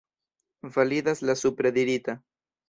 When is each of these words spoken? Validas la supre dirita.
Validas 0.77 1.21
la 1.31 1.35
supre 1.43 1.73
dirita. 1.77 2.19